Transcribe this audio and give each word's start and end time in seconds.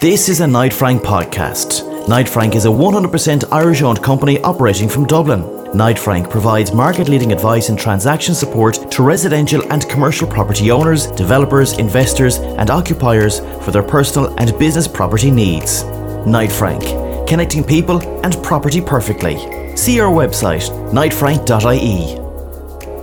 This 0.00 0.30
is 0.30 0.40
a 0.40 0.46
Knight 0.46 0.72
Frank 0.72 1.02
podcast. 1.02 2.08
Knight 2.08 2.26
Frank 2.26 2.54
is 2.54 2.64
a 2.64 2.68
100% 2.68 3.44
Irish 3.52 3.82
owned 3.82 4.02
company 4.02 4.40
operating 4.40 4.88
from 4.88 5.04
Dublin. 5.04 5.76
Knight 5.76 5.98
Frank 5.98 6.30
provides 6.30 6.72
market 6.72 7.10
leading 7.10 7.32
advice 7.32 7.68
and 7.68 7.78
transaction 7.78 8.34
support 8.34 8.90
to 8.92 9.02
residential 9.02 9.62
and 9.70 9.86
commercial 9.90 10.26
property 10.26 10.70
owners, 10.70 11.08
developers, 11.08 11.76
investors, 11.76 12.38
and 12.38 12.70
occupiers 12.70 13.40
for 13.62 13.72
their 13.72 13.82
personal 13.82 14.34
and 14.38 14.58
business 14.58 14.88
property 14.88 15.30
needs. 15.30 15.84
Knight 16.24 16.50
Frank, 16.50 16.82
connecting 17.28 17.62
people 17.62 18.00
and 18.24 18.42
property 18.42 18.80
perfectly. 18.80 19.36
See 19.76 20.00
our 20.00 20.10
website, 20.10 20.62
knightfrank.ie. 20.94 22.16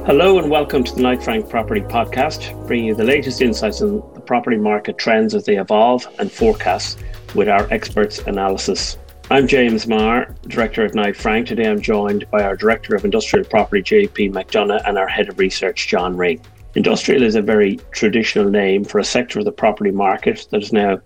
Hello 0.07 0.39
and 0.39 0.49
welcome 0.49 0.83
to 0.83 0.95
the 0.95 1.03
Knight 1.03 1.21
Frank 1.21 1.47
Property 1.47 1.81
Podcast, 1.81 2.65
bringing 2.65 2.87
you 2.87 2.95
the 2.95 3.03
latest 3.03 3.39
insights 3.41 3.83
on 3.83 4.16
property 4.27 4.57
market 4.57 4.97
trends 4.97 5.33
as 5.33 5.45
they 5.45 5.57
evolve 5.57 6.05
and 6.19 6.31
forecasts 6.31 6.97
with 7.33 7.49
our 7.49 7.65
experts' 7.73 8.19
analysis. 8.27 8.97
I'm 9.31 9.47
James 9.47 9.87
Marr, 9.87 10.35
Director 10.47 10.85
at 10.85 10.93
Knight 10.93 11.15
Frank. 11.15 11.47
Today 11.47 11.67
I'm 11.67 11.81
joined 11.81 12.29
by 12.29 12.43
our 12.43 12.55
Director 12.55 12.93
of 12.93 13.05
Industrial 13.05 13.45
Property, 13.45 13.81
JP 13.81 14.33
McDonough, 14.33 14.83
and 14.85 14.97
our 14.97 15.07
Head 15.07 15.29
of 15.29 15.39
Research, 15.39 15.87
John 15.87 16.15
Ring. 16.15 16.39
Industrial 16.75 17.23
is 17.23 17.35
a 17.35 17.41
very 17.41 17.79
traditional 17.91 18.49
name 18.49 18.83
for 18.83 18.99
a 18.99 19.03
sector 19.03 19.39
of 19.39 19.45
the 19.45 19.51
property 19.51 19.91
market 19.91 20.47
that 20.51 20.61
is 20.61 20.71
now, 20.71 20.99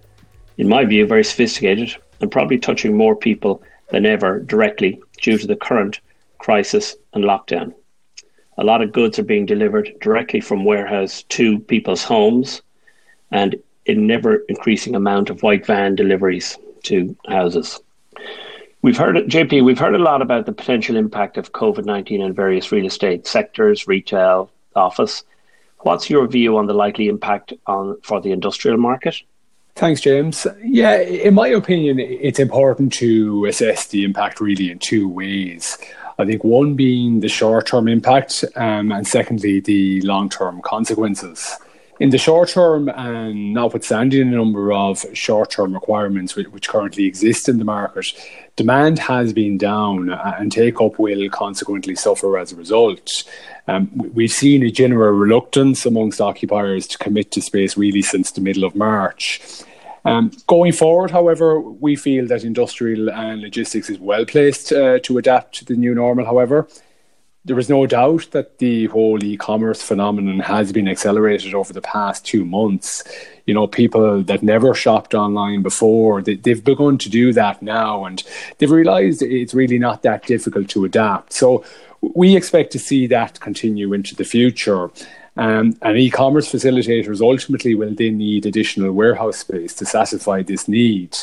in 0.58 0.68
my 0.68 0.84
view, 0.84 1.06
very 1.06 1.24
sophisticated 1.24 1.96
and 2.20 2.32
probably 2.32 2.58
touching 2.58 2.98
more 2.98 3.16
people 3.16 3.64
than 3.92 4.06
ever 4.06 4.40
directly 4.40 5.02
due 5.22 5.38
to 5.38 5.48
the 5.48 5.56
current 5.56 6.02
crisis 6.40 6.96
and 7.14 7.24
lockdown 7.24 7.74
a 8.58 8.64
lot 8.64 8.82
of 8.82 8.92
goods 8.92 9.18
are 9.18 9.24
being 9.24 9.46
delivered 9.46 9.92
directly 10.02 10.40
from 10.40 10.66
warehouse 10.66 11.24
to 11.24 11.60
people's 11.62 12.04
homes 12.04 12.62
and 13.32 13.56
in 13.86 14.08
never 14.08 14.36
increasing 14.48 14.96
amount 14.96 15.30
of 15.30 15.42
white 15.44 15.66
van 15.66 15.96
deliveries 15.96 16.58
to 16.84 17.16
houses. 17.28 17.80
We've 18.82 18.98
heard, 18.98 19.16
JP, 19.16 19.64
we've 19.64 19.78
heard 19.78 19.96
a 19.96 20.00
lot 20.00 20.22
about 20.22 20.46
the 20.46 20.54
potential 20.54 20.96
impact 20.96 21.38
of 21.38 21.52
COVID 21.52 21.86
19 21.86 22.22
on 22.22 22.34
various 22.34 22.72
real 22.72 22.86
estate 22.86 23.28
sectors, 23.28 23.88
retail, 23.88 24.50
office. 24.76 25.24
What's 25.80 26.10
your 26.10 26.28
view 26.28 26.58
on 26.58 26.68
the 26.68 26.74
likely 26.74 27.08
impact 27.08 27.54
on 27.68 28.00
for 28.02 28.22
the 28.22 28.32
industrial 28.32 28.78
market? 28.78 29.22
Thanks, 29.76 30.02
James. 30.02 30.46
Yeah, 30.64 30.98
in 30.98 31.34
my 31.34 31.48
opinion, 31.48 32.00
it's 32.00 32.40
important 32.40 32.92
to 32.94 33.46
assess 33.46 33.88
the 33.88 34.04
impact 34.04 34.42
really 34.42 34.70
in 34.70 34.80
two 34.80 35.08
ways. 35.08 35.78
I 36.20 36.26
think 36.26 36.44
one 36.44 36.76
being 36.76 37.22
the 37.22 37.30
short 37.30 37.68
term 37.68 37.88
impact, 37.88 38.44
um, 38.56 38.92
and 38.92 39.08
secondly, 39.08 39.60
the 39.60 40.02
long 40.02 40.30
term 40.30 40.62
consequences. 40.62 41.58
In 42.02 42.10
the 42.10 42.18
short 42.18 42.50
term, 42.50 42.90
and 42.90 43.54
notwithstanding 43.54 44.22
a 44.22 44.32
number 44.32 44.74
of 44.74 45.06
short 45.14 45.52
term 45.52 45.76
requirements 45.76 46.36
which, 46.36 46.68
currently 46.68 47.06
exist 47.06 47.48
in 47.48 47.60
the 47.60 47.64
market, 47.64 48.08
demand 48.56 48.98
has 48.98 49.34
been 49.34 49.60
down 49.60 50.10
uh, 50.10 50.36
and 50.40 50.52
take 50.52 50.82
up 50.82 50.98
will 50.98 51.30
consequently 51.30 51.96
suffer 51.96 52.40
as 52.40 52.52
a 52.52 52.56
result. 52.56 53.24
Um, 53.68 53.92
we've 54.16 54.32
seen 54.32 54.64
a 54.64 54.72
general 54.72 55.12
reluctance 55.12 55.86
amongst 55.86 56.20
occupiers 56.20 56.88
to 56.88 56.98
commit 56.98 57.30
to 57.34 57.42
space 57.42 57.78
really 57.78 58.02
since 58.02 58.32
the 58.32 58.42
middle 58.42 58.64
of 58.64 58.76
March. 58.76 59.40
Um, 60.04 60.32
going 60.48 60.72
forward, 60.72 61.12
however, 61.12 61.60
we 61.60 61.96
feel 61.96 62.26
that 62.30 62.44
industrial 62.44 63.12
and 63.12 63.42
logistics 63.42 63.92
is 63.92 64.00
well 64.00 64.26
placed 64.26 64.74
uh, 64.74 64.98
to 65.04 65.20
adapt 65.20 65.54
to 65.60 65.66
the 65.66 65.76
new 65.76 65.94
normal. 65.94 66.26
However, 66.26 66.68
there 67.44 67.58
is 67.58 67.70
no 67.70 67.88
doubt 67.88 68.28
that 68.32 68.60
the 68.60 68.86
whole 68.88 69.24
e-commerce 69.24 69.82
phenomenon 69.82 70.40
has 70.40 70.72
been 70.72 70.88
accelerated 70.88 71.56
over 71.56 71.74
the 71.74 71.82
past 71.82 72.24
two 72.24 72.46
months. 72.46 73.04
You 73.48 73.56
know, 73.56 73.66
people 73.66 74.22
that 74.24 74.44
never 74.44 74.76
shopped 74.76 75.16
online 75.16 75.64
before, 75.64 76.22
they, 76.22 76.36
they've 76.36 76.64
begun 76.64 77.00
to 77.00 77.10
do 77.10 77.34
that 77.34 77.62
now, 77.64 78.06
and 78.06 78.24
they've 78.58 78.70
realised 78.70 79.24
it's 79.24 79.56
really 79.56 79.80
not 79.80 80.04
that 80.04 80.26
difficult 80.28 80.70
to 80.70 80.86
adapt. 80.86 81.34
So 81.34 81.66
we 82.02 82.36
expect 82.36 82.72
to 82.74 82.80
see 82.80 83.08
that 83.08 83.40
continue 83.40 83.94
into 83.94 84.16
the 84.16 84.24
future. 84.24 84.92
Um, 85.36 85.78
and 85.82 85.98
e-commerce 85.98 86.52
facilitators 86.52 87.22
ultimately 87.22 87.74
will 87.74 87.96
then 87.96 88.18
need 88.18 88.46
additional 88.46 88.92
warehouse 88.92 89.38
space 89.38 89.74
to 89.76 89.86
satisfy 89.86 90.44
this 90.44 90.68
need. 90.68 91.18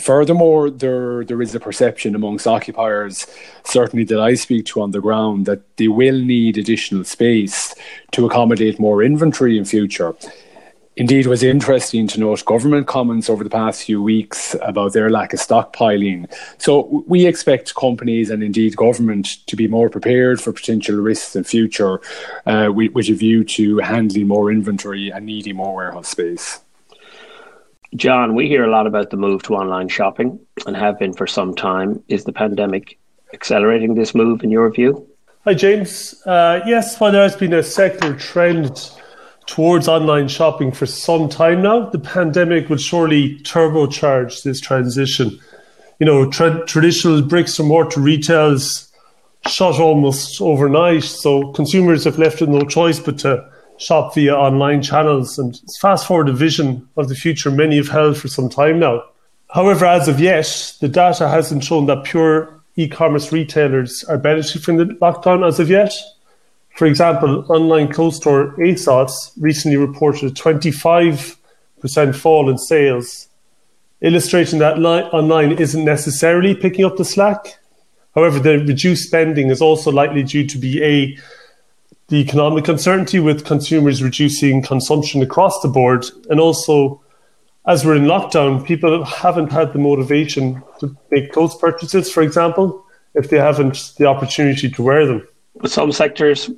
Furthermore, 0.00 0.70
there 0.70 1.24
there 1.24 1.42
is 1.42 1.54
a 1.54 1.60
perception 1.60 2.14
amongst 2.14 2.46
occupiers, 2.46 3.26
certainly 3.64 4.04
that 4.06 4.20
I 4.20 4.34
speak 4.34 4.66
to 4.66 4.82
on 4.82 4.92
the 4.92 5.00
ground, 5.00 5.46
that 5.46 5.76
they 5.76 5.88
will 5.88 6.18
need 6.18 6.56
additional 6.56 7.04
space 7.04 7.74
to 8.12 8.26
accommodate 8.26 8.78
more 8.78 9.02
inventory 9.02 9.58
in 9.58 9.64
future. 9.64 10.14
Indeed, 10.94 11.24
it 11.24 11.28
was 11.28 11.42
interesting 11.42 12.06
to 12.08 12.20
note 12.20 12.44
government 12.44 12.86
comments 12.86 13.30
over 13.30 13.42
the 13.42 13.48
past 13.48 13.84
few 13.84 14.02
weeks 14.02 14.54
about 14.60 14.92
their 14.92 15.08
lack 15.08 15.32
of 15.32 15.40
stockpiling. 15.40 16.30
So 16.58 17.04
we 17.06 17.24
expect 17.24 17.74
companies 17.74 18.28
and 18.28 18.42
indeed 18.42 18.76
government 18.76 19.38
to 19.46 19.56
be 19.56 19.68
more 19.68 19.88
prepared 19.88 20.38
for 20.38 20.52
potential 20.52 20.96
risks 20.96 21.34
in 21.34 21.44
future, 21.44 22.00
uh, 22.44 22.68
with 22.74 23.08
a 23.08 23.14
view 23.14 23.42
to 23.56 23.78
handling 23.78 24.28
more 24.28 24.52
inventory 24.52 25.08
and 25.08 25.24
needing 25.24 25.56
more 25.56 25.74
warehouse 25.74 26.08
space. 26.08 26.60
John, 27.94 28.34
we 28.34 28.48
hear 28.48 28.64
a 28.64 28.70
lot 28.70 28.86
about 28.86 29.10
the 29.10 29.16
move 29.16 29.42
to 29.44 29.54
online 29.54 29.88
shopping 29.88 30.40
and 30.66 30.76
have 30.76 30.98
been 30.98 31.12
for 31.12 31.26
some 31.26 31.54
time. 31.54 32.02
Is 32.08 32.24
the 32.24 32.32
pandemic 32.32 32.98
accelerating 33.34 33.94
this 33.94 34.14
move 34.14 34.42
in 34.42 34.50
your 34.50 34.70
view? 34.70 35.06
Hi, 35.44 35.54
James. 35.54 36.14
Uh, 36.24 36.60
yes, 36.66 36.98
while 36.98 37.12
there 37.12 37.22
has 37.22 37.36
been 37.36 37.52
a 37.52 37.62
secular 37.62 38.16
trend 38.16 38.90
towards 39.46 39.88
online 39.88 40.28
shopping 40.28 40.72
for 40.72 40.86
some 40.86 41.28
time 41.28 41.62
now. 41.62 41.90
The 41.90 41.98
pandemic 41.98 42.68
will 42.68 42.78
surely 42.78 43.38
turbocharge 43.40 44.42
this 44.42 44.60
transition. 44.60 45.38
You 45.98 46.06
know, 46.06 46.30
tra- 46.30 46.64
traditional 46.66 47.22
bricks 47.22 47.58
and 47.58 47.68
mortar 47.68 48.00
retails 48.00 48.90
shut 49.46 49.78
almost 49.78 50.40
overnight, 50.40 51.02
so 51.02 51.52
consumers 51.52 52.04
have 52.04 52.18
left 52.18 52.40
no 52.40 52.62
choice 52.62 53.00
but 53.00 53.18
to 53.18 53.51
shop 53.78 54.14
via 54.14 54.34
online 54.34 54.82
channels. 54.82 55.38
And 55.38 55.60
fast 55.80 56.06
forward 56.06 56.28
a 56.28 56.32
vision 56.32 56.88
of 56.96 57.08
the 57.08 57.14
future 57.14 57.50
many 57.50 57.76
have 57.76 57.88
held 57.88 58.16
for 58.16 58.28
some 58.28 58.48
time 58.48 58.78
now. 58.78 59.02
However, 59.52 59.84
as 59.84 60.08
of 60.08 60.18
yet, 60.18 60.74
the 60.80 60.88
data 60.88 61.28
hasn't 61.28 61.64
shown 61.64 61.86
that 61.86 62.04
pure 62.04 62.62
e-commerce 62.76 63.32
retailers 63.32 64.02
are 64.04 64.16
benefiting 64.16 64.62
from 64.62 64.76
the 64.78 64.84
lockdown 64.86 65.46
as 65.46 65.60
of 65.60 65.68
yet. 65.68 65.92
For 66.76 66.86
example, 66.86 67.44
online 67.50 67.92
clothes 67.92 68.16
store 68.16 68.54
ASOS 68.56 69.32
recently 69.38 69.76
reported 69.76 70.30
a 70.30 70.34
25% 70.34 71.36
fall 72.14 72.48
in 72.48 72.56
sales, 72.56 73.28
illustrating 74.00 74.58
that 74.60 74.78
li- 74.78 75.02
online 75.12 75.52
isn't 75.52 75.84
necessarily 75.84 76.54
picking 76.54 76.86
up 76.86 76.96
the 76.96 77.04
slack. 77.04 77.58
However, 78.14 78.38
the 78.38 78.58
reduced 78.58 79.06
spending 79.06 79.50
is 79.50 79.60
also 79.60 79.90
likely 79.90 80.22
due 80.22 80.46
to 80.46 80.58
be 80.58 80.82
a 80.82 81.18
the 82.12 82.18
economic 82.18 82.68
uncertainty 82.68 83.18
with 83.18 83.46
consumers 83.46 84.02
reducing 84.02 84.60
consumption 84.60 85.22
across 85.22 85.58
the 85.62 85.68
board, 85.68 86.04
and 86.28 86.38
also 86.38 87.00
as 87.66 87.86
we're 87.86 87.96
in 87.96 88.02
lockdown, 88.02 88.62
people 88.66 89.02
haven't 89.02 89.50
had 89.50 89.72
the 89.72 89.78
motivation 89.78 90.62
to 90.78 90.94
make 91.10 91.32
clothes 91.32 91.56
purchases, 91.56 92.12
for 92.12 92.22
example, 92.22 92.84
if 93.14 93.30
they 93.30 93.38
haven't 93.38 93.94
the 93.96 94.04
opportunity 94.04 94.68
to 94.68 94.82
wear 94.82 95.06
them. 95.06 95.26
Some 95.64 95.90
sectors 95.90 96.50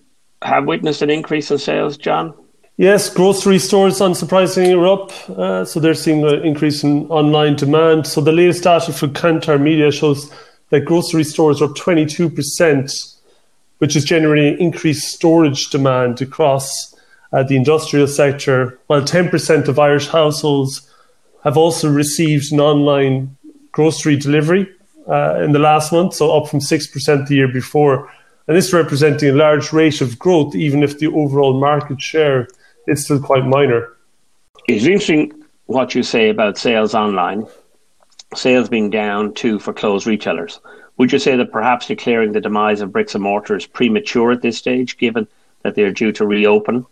have 0.43 0.65
witnessed 0.65 1.03
an 1.03 1.11
increase 1.11 1.53
in 1.53 1.59
sales, 1.59 1.97
John? 1.97 2.35
Yes, 2.77 3.09
grocery 3.09 3.61
stores, 3.61 4.01
unsurprisingly, 4.01 4.77
are 4.77 4.89
up. 4.89 5.13
Uh, 5.39 5.65
so 5.65 5.79
they're 5.79 5.95
seeing 5.95 6.25
an 6.25 6.45
increase 6.45 6.83
in 6.83 7.07
online 7.07 7.55
demand. 7.55 8.09
So 8.09 8.21
the 8.21 8.33
latest 8.33 8.65
data 8.65 8.93
from 8.93 9.13
Kantar 9.13 9.63
Media 9.63 9.93
shows 9.93 10.33
that 10.71 10.81
grocery 10.81 11.23
stores 11.23 11.63
are 11.63 11.67
up 11.67 11.77
22%, 11.77 13.14
which 13.85 13.97
is 13.97 14.03
generating 14.03 14.59
increased 14.59 15.13
storage 15.13 15.69
demand 15.69 16.23
across 16.23 16.95
uh, 17.35 17.43
the 17.43 17.55
industrial 17.55 18.07
sector, 18.07 18.79
while 18.87 19.03
10% 19.03 19.69
of 19.69 19.79
Irish 19.79 20.07
households 20.07 20.91
have 21.43 21.59
also 21.59 21.91
received 21.91 22.51
an 22.51 22.61
online 22.61 23.37
grocery 23.73 24.17
delivery 24.17 24.67
uh, 25.07 25.39
in 25.45 25.53
the 25.53 25.59
last 25.59 25.93
month, 25.93 26.15
so 26.15 26.35
up 26.35 26.49
from 26.49 26.61
6% 26.61 27.29
the 27.29 27.35
year 27.35 27.47
before 27.47 28.11
and 28.47 28.57
this 28.57 28.73
representing 28.73 29.29
a 29.29 29.33
large 29.33 29.71
rate 29.71 30.01
of 30.01 30.19
growth, 30.19 30.55
even 30.55 30.83
if 30.83 30.99
the 30.99 31.09
overall 31.09 31.61
market 31.61 32.01
share 32.01 32.49
is 32.87 33.05
still 33.05 33.21
quite 33.21 33.45
minor. 33.45 33.93
It's 34.67 34.87
interesting 34.87 35.45
what 35.67 35.95
you 35.95 36.03
say 36.03 36.31
about 36.31 36.57
sales 36.57 36.95
online, 36.95 37.47
sales 38.35 38.71
being 38.71 38.89
down 38.89 39.35
too 39.35 39.59
for 39.59 39.75
closed 39.75 40.07
retailers. 40.07 40.59
Would 40.97 41.13
you 41.13 41.19
say 41.19 41.37
that 41.37 41.53
perhaps 41.53 41.87
declaring 41.87 42.33
the 42.33 42.41
demise 42.41 42.81
of 42.81 42.93
bricks 42.93 43.15
and 43.15 43.25
mortar 43.25 43.57
is 43.57 43.67
premature 43.67 44.31
at 44.31 44.43
this 44.43 44.59
stage, 44.59 44.97
given 44.97 45.27
that 45.63 45.75
they 45.75 45.83
are 45.83 45.91
due 45.91 46.13
to 46.13 46.27
reopen? 46.27 46.87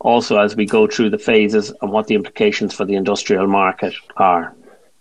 Also, 0.00 0.38
as 0.38 0.54
we 0.54 0.66
go 0.66 0.86
through 0.86 1.10
the 1.10 1.18
phases 1.18 1.72
and 1.80 1.90
what 1.90 2.06
the 2.06 2.14
implications 2.14 2.74
for 2.74 2.84
the 2.84 2.94
industrial 2.94 3.46
market 3.46 3.94
are. 4.18 4.54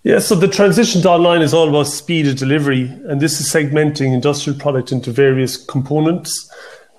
Yeah, 0.04 0.19
so 0.19 0.36
the 0.36 0.48
transition 0.48 1.02
to 1.02 1.10
online 1.10 1.42
is 1.42 1.54
all 1.54 1.68
about 1.68 1.88
speed 1.88 2.28
of 2.28 2.38
delivery, 2.38 2.84
and 3.06 3.19
this 3.19 3.42
is 3.42 3.52
segmenting 3.52 4.13
industrial 4.13 4.57
product 4.57 4.92
into 4.92 5.12
various 5.12 5.57
components 5.57 6.50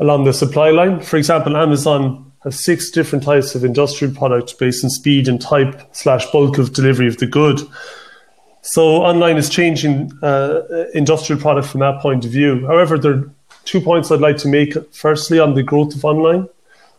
along 0.00 0.24
the 0.24 0.32
supply 0.32 0.70
line. 0.70 1.00
For 1.00 1.16
example, 1.16 1.56
Amazon 1.56 2.32
have 2.44 2.54
six 2.54 2.90
different 2.90 3.24
types 3.24 3.54
of 3.54 3.64
industrial 3.64 4.12
products 4.14 4.52
based 4.52 4.84
on 4.84 4.90
speed 4.90 5.28
and 5.28 5.40
type 5.40 5.80
slash 5.92 6.26
bulk 6.32 6.58
of 6.58 6.72
delivery 6.72 7.08
of 7.08 7.16
the 7.18 7.26
good. 7.26 7.60
So 8.68 9.04
online 9.04 9.36
is 9.36 9.48
changing 9.48 10.12
uh, 10.22 10.62
industrial 10.92 11.40
product 11.40 11.68
from 11.68 11.80
that 11.80 12.00
point 12.00 12.24
of 12.24 12.32
view. 12.32 12.66
However, 12.66 12.98
there 12.98 13.12
are 13.12 13.30
two 13.64 13.80
points 13.80 14.10
I'd 14.10 14.20
like 14.20 14.38
to 14.38 14.48
make. 14.48 14.74
Firstly, 14.92 15.38
on 15.38 15.54
the 15.54 15.62
growth 15.62 15.94
of 15.94 16.04
online. 16.04 16.48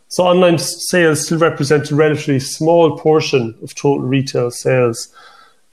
So 0.08 0.24
online 0.24 0.60
sales 0.60 1.26
still 1.26 1.40
represent 1.40 1.92
a 1.92 1.96
relatively 1.96 2.40
small 2.40 2.98
portion 2.98 3.54
of 3.62 3.76
total 3.76 4.00
retail 4.00 4.50
sales. 4.50 5.10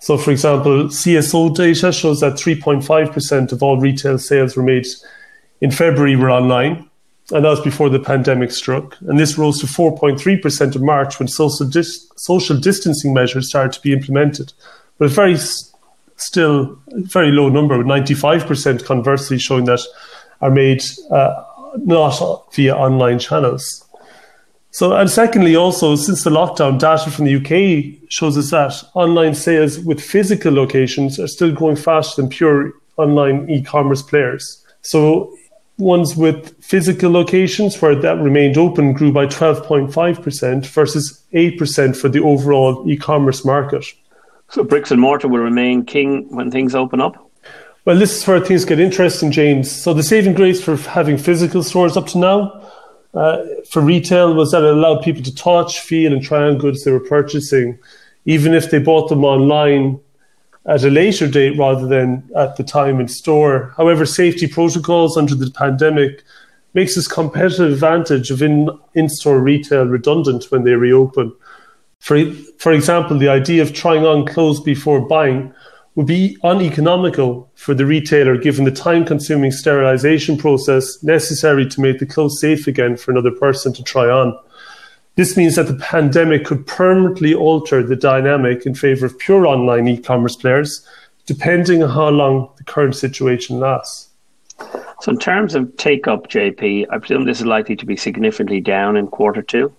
So, 0.01 0.19
for 0.19 0.33
example, 0.33 0.87
CSO 0.87 1.55
data 1.55 1.93
shows 1.93 2.21
that 2.21 2.33
3.5% 2.33 3.53
of 3.53 3.63
all 3.63 3.79
retail 3.79 4.19
sales 4.19 4.57
were 4.57 4.65
made 4.65 4.87
in 5.61 5.71
February 5.71 6.17
were 6.17 6.31
online, 6.31 6.91
and 7.31 7.45
that 7.45 7.49
was 7.49 7.61
before 7.61 7.89
the 7.89 8.01
pandemic 8.01 8.51
struck. 8.51 8.97
And 9.03 9.17
this 9.17 9.39
rose 9.39 9.61
to 9.61 9.67
4.3% 9.67 10.75
in 10.75 10.85
March 10.85 11.21
when 11.21 11.29
social, 11.29 11.69
dis- 11.69 12.11
social 12.17 12.59
distancing 12.59 13.15
measures 13.15 13.49
started 13.49 13.75
to 13.75 13.81
be 13.81 13.93
implemented. 13.93 14.53
But 14.99 15.07
a 15.07 15.09
very 15.09 15.37
still 16.17 16.79
a 16.93 17.01
very 17.01 17.31
low 17.31 17.49
number, 17.49 17.83
95% 17.83 18.85
conversely 18.85 19.39
showing 19.39 19.65
that 19.67 19.81
are 20.41 20.51
made 20.51 20.83
uh, 21.11 21.43
not 21.77 22.55
via 22.55 22.75
online 22.75 23.19
channels. 23.19 23.85
So, 24.71 24.93
and 24.97 25.09
secondly, 25.09 25.55
also 25.55 25.95
since 25.95 26.25
the 26.25 26.31
lockdown, 26.31 26.81
data 26.81 27.09
from 27.11 27.27
the 27.27 27.37
UK 27.37 28.11
shows 28.11 28.37
us 28.37 28.51
that 28.51 28.75
online 28.95 29.35
sales 29.35 29.79
with 29.79 30.01
physical 30.01 30.53
locations 30.53 31.21
are 31.21 31.29
still 31.29 31.53
growing 31.53 31.77
faster 31.77 32.21
than 32.21 32.29
pure 32.29 32.73
online 32.97 33.49
e-commerce 33.49 34.03
players. 34.03 34.65
So, 34.83 35.33
ones 35.79 36.17
with 36.17 36.61
physical 36.63 37.11
locations 37.11 37.81
where 37.81 37.95
that 37.95 38.19
remained 38.19 38.57
open 38.57 38.93
grew 38.93 39.13
by 39.13 39.27
12.5% 39.27 40.67
versus 40.67 41.23
8% 41.33 41.97
for 41.97 42.09
the 42.09 42.21
overall 42.21 42.85
e-commerce 42.89 43.45
market. 43.45 43.85
So, 44.55 44.63
bricks 44.63 44.93
and 44.93 45.01
mortar 45.01 45.27
will 45.27 45.41
remain 45.41 45.85
king 45.85 46.33
when 46.33 46.49
things 46.49 46.77
open 46.77 47.01
up. 47.01 47.29
Well, 47.87 47.99
this 47.99 48.17
is 48.17 48.25
where 48.25 48.39
things 48.39 48.65
get 48.65 48.79
interesting, 48.79 49.33
James. 49.33 49.69
So, 49.69 49.93
the 49.93 50.05
saving 50.05 50.35
grace 50.35 50.63
for 50.63 50.77
having 50.77 51.19
physical 51.19 51.65
stores 51.65 51.97
up 51.97 52.07
to 52.11 52.19
now 52.19 52.71
uh, 53.15 53.43
for 53.69 53.83
retail 53.83 54.33
was 54.33 54.53
that 54.53 54.63
it 54.63 54.73
allowed 54.73 55.03
people 55.03 55.25
to 55.25 55.35
touch, 55.35 55.81
feel, 55.81 56.13
and 56.13 56.23
try 56.23 56.45
on 56.45 56.59
goods 56.59 56.85
they 56.85 56.93
were 56.93 57.01
purchasing, 57.01 57.77
even 58.27 58.55
if 58.55 58.71
they 58.71 58.79
bought 58.79 59.09
them 59.09 59.25
online 59.25 59.99
at 60.67 60.85
a 60.85 60.89
later 60.89 61.27
date 61.27 61.59
rather 61.59 61.89
than 61.89 62.23
at 62.37 62.55
the 62.55 62.63
time 62.63 63.01
in 63.01 63.09
store. 63.09 63.75
However, 63.77 64.07
safety 64.07 64.47
protocols 64.47 65.17
under 65.17 65.35
the 65.35 65.51
pandemic 65.51 66.23
makes 66.75 66.95
this 66.95 67.09
competitive 67.09 67.73
advantage 67.73 68.31
of 68.31 68.41
in, 68.41 68.71
in-store 68.95 69.41
retail 69.41 69.87
redundant 69.87 70.45
when 70.51 70.63
they 70.63 70.75
reopen. 70.75 71.33
For, 72.05 72.31
for 72.59 72.73
example, 72.73 73.19
the 73.19 73.31
idea 73.31 73.63
of 73.63 73.73
trying 73.73 74.05
on 74.05 74.27
clothes 74.27 74.61
before 74.61 75.01
buying 75.01 75.55
would 75.95 76.07
be 76.07 76.37
uneconomical 76.45 77.51
for 77.55 77.73
the 77.73 77.87
retailer 77.87 78.37
given 78.37 78.67
the 78.67 78.71
time 78.71 79.07
consuming 79.07 79.51
sterilization 79.51 80.37
process 80.37 81.03
necessary 81.03 81.67
to 81.67 81.81
make 81.81 82.01
the 82.01 82.05
clothes 82.05 82.39
safe 82.39 82.67
again 82.67 82.99
for 82.99 83.11
another 83.11 83.31
person 83.31 83.73
to 83.73 83.83
try 83.83 84.05
on. 84.05 84.39
This 85.15 85.35
means 85.35 85.57
that 85.57 85.67
the 85.67 85.77
pandemic 85.77 86.45
could 86.45 86.67
permanently 86.67 87.33
alter 87.33 87.83
the 87.83 87.97
dynamic 87.97 88.67
in 88.67 88.75
favor 88.75 89.07
of 89.07 89.19
pure 89.19 89.47
online 89.47 89.89
e 89.89 89.97
commerce 89.97 90.37
players, 90.37 90.87
depending 91.25 91.83
on 91.83 91.89
how 91.89 92.11
long 92.11 92.51
the 92.59 92.65
current 92.65 92.97
situation 92.97 93.61
lasts. 93.61 94.11
So, 95.01 95.11
in 95.11 95.19
terms 95.19 95.55
of 95.55 95.75
take 95.79 96.07
up, 96.07 96.29
JP, 96.29 96.87
I 96.91 96.99
presume 96.99 97.25
this 97.25 97.41
is 97.41 97.47
likely 97.47 97.77
to 97.77 97.87
be 97.87 97.97
significantly 97.97 98.61
down 98.61 98.99
in 98.99 99.07
quarter 99.07 99.41
two? 99.41 99.73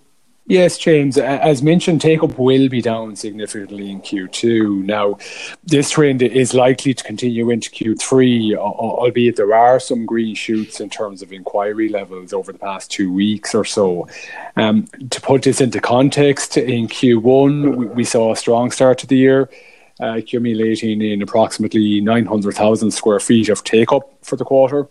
Yes, 0.48 0.78
James. 0.78 1.18
As 1.18 1.60
mentioned, 1.60 2.00
take 2.00 2.22
up 2.22 2.38
will 2.38 2.68
be 2.68 2.80
down 2.80 3.16
significantly 3.16 3.90
in 3.90 4.00
Q2. 4.00 4.84
Now, 4.84 5.18
this 5.64 5.90
trend 5.90 6.22
is 6.22 6.54
likely 6.54 6.94
to 6.94 7.02
continue 7.02 7.50
into 7.50 7.68
Q3, 7.68 8.54
albeit 8.56 9.34
there 9.34 9.52
are 9.52 9.80
some 9.80 10.06
green 10.06 10.36
shoots 10.36 10.78
in 10.78 10.88
terms 10.88 11.20
of 11.20 11.32
inquiry 11.32 11.88
levels 11.88 12.32
over 12.32 12.52
the 12.52 12.60
past 12.60 12.92
two 12.92 13.12
weeks 13.12 13.56
or 13.56 13.64
so. 13.64 14.06
Um, 14.54 14.86
to 15.10 15.20
put 15.20 15.42
this 15.42 15.60
into 15.60 15.80
context, 15.80 16.56
in 16.56 16.86
Q1, 16.86 17.96
we 17.96 18.04
saw 18.04 18.30
a 18.30 18.36
strong 18.36 18.70
start 18.70 18.98
to 18.98 19.06
the 19.08 19.16
year. 19.16 19.50
Uh, 19.98 20.18
accumulating 20.18 21.00
in 21.00 21.22
approximately 21.22 22.02
900,000 22.02 22.90
square 22.90 23.18
feet 23.18 23.48
of 23.48 23.64
take 23.64 23.90
up 23.92 24.12
for 24.22 24.36
the 24.36 24.44
quarter. 24.44 24.90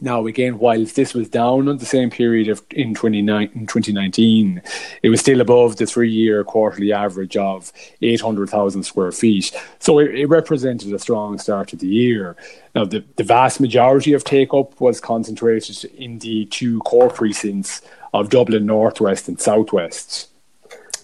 Now, 0.00 0.26
again, 0.26 0.58
whilst 0.58 0.96
this 0.96 1.14
was 1.14 1.28
down 1.28 1.68
on 1.68 1.78
the 1.78 1.86
same 1.86 2.10
period 2.10 2.48
of 2.48 2.62
in, 2.70 2.94
2019, 2.94 4.62
it 5.02 5.08
was 5.08 5.20
still 5.20 5.40
above 5.40 5.76
the 5.76 5.86
three 5.86 6.10
year 6.10 6.42
quarterly 6.42 6.92
average 6.92 7.36
of 7.36 7.72
800,000 8.02 8.82
square 8.82 9.12
feet. 9.12 9.54
So 9.78 10.00
it, 10.00 10.14
it, 10.14 10.26
represented 10.26 10.92
a 10.92 10.98
strong 10.98 11.38
start 11.38 11.68
to 11.68 11.76
the 11.76 11.86
year. 11.86 12.36
Now, 12.74 12.84
the, 12.86 13.04
the 13.16 13.22
vast 13.22 13.60
majority 13.60 14.12
of 14.14 14.24
take 14.24 14.52
up 14.52 14.80
was 14.80 15.00
concentrated 15.00 15.84
in 15.96 16.18
the 16.18 16.46
two 16.46 16.80
core 16.80 17.10
precincts 17.10 17.82
of 18.12 18.30
Dublin 18.30 18.66
Northwest 18.66 19.28
and 19.28 19.40
Southwest. 19.40 20.28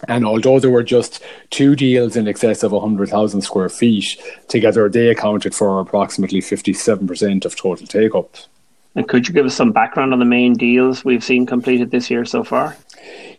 And 0.07 0.25
although 0.25 0.59
there 0.59 0.71
were 0.71 0.83
just 0.83 1.23
two 1.49 1.75
deals 1.75 2.15
in 2.15 2.27
excess 2.27 2.63
of 2.63 2.71
100,000 2.71 3.41
square 3.41 3.69
feet, 3.69 4.05
together 4.47 4.89
they 4.89 5.09
accounted 5.09 5.53
for 5.53 5.79
approximately 5.79 6.39
57% 6.39 7.45
of 7.45 7.55
total 7.55 7.87
take 7.87 8.15
up. 8.15 8.35
And 8.95 9.07
could 9.07 9.27
you 9.27 9.33
give 9.33 9.45
us 9.45 9.55
some 9.55 9.71
background 9.71 10.13
on 10.13 10.19
the 10.19 10.25
main 10.25 10.53
deals 10.53 11.05
we've 11.05 11.23
seen 11.23 11.45
completed 11.45 11.91
this 11.91 12.09
year 12.09 12.25
so 12.25 12.43
far? 12.43 12.75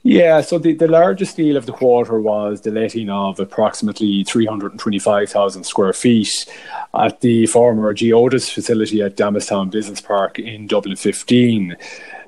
Yeah, 0.02 0.40
so 0.40 0.58
the, 0.58 0.74
the 0.74 0.88
largest 0.88 1.36
deal 1.36 1.56
of 1.56 1.66
the 1.66 1.72
quarter 1.72 2.20
was 2.20 2.62
the 2.62 2.72
letting 2.72 3.08
of 3.08 3.38
approximately 3.38 4.24
325,000 4.24 5.64
square 5.64 5.92
feet 5.92 6.46
at 6.94 7.20
the 7.20 7.46
former 7.46 7.94
Geodis 7.94 8.52
facility 8.52 9.00
at 9.02 9.16
Damastown 9.16 9.70
Business 9.70 10.00
Park 10.00 10.38
in 10.40 10.66
Dublin 10.66 10.96
15. 10.96 11.76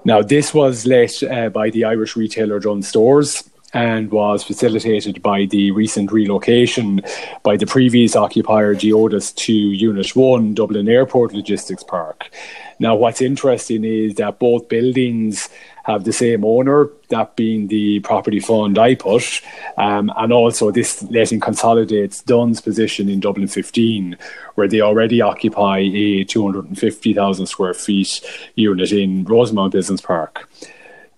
Now, 0.05 0.23
this 0.23 0.55
was 0.55 0.87
let 0.87 1.21
uh, 1.23 1.49
by 1.49 1.71
the 1.71 1.85
Irish 1.85 2.15
retailer 2.15 2.61
Dunnes 2.61 2.87
Stores 2.87 3.43
and 3.73 4.11
was 4.13 4.45
facilitated 4.45 5.21
by 5.21 5.47
the 5.47 5.73
recent 5.73 6.13
relocation 6.13 7.01
by 7.43 7.57
the 7.57 7.67
previous 7.67 8.15
occupier 8.15 8.75
Geodis 8.75 9.35
to 9.35 9.53
Unit 9.53 10.15
1 10.15 10.55
Dublin 10.55 10.89
Airport 10.89 11.33
Logistics 11.33 11.83
Park. 11.83 12.31
Now, 12.79 12.97
what's 12.97 13.21
interesting 13.21 13.85
is 13.85 14.15
that 14.17 14.39
both 14.39 14.69
buildings 14.69 15.49
have 15.85 16.05
the 16.05 16.13
same 16.13 16.45
owner, 16.45 16.89
that 17.09 17.37
being 17.37 17.69
the 17.69 18.01
property 18.01 18.41
fund 18.41 18.77
IPUT, 18.77 19.43
um, 19.77 20.11
and 20.17 20.33
also 20.33 20.71
this 20.71 21.03
letting 21.05 21.41
consolidates 21.41 22.23
Dunnes' 22.23 22.61
position 22.61 23.09
in 23.09 23.21
Dublin 23.21 23.49
15, 23.49 24.17
where 24.55 24.67
they 24.67 24.81
already 24.81 25.21
occupy 25.21 25.79
a 25.79 26.25
250,000 26.25 27.47
square 27.47 27.75
feet 27.75 28.21
unit 28.55 28.93
in 28.93 29.25
Rosemount 29.25 29.73
Business 29.73 30.01
Park. 30.01 30.49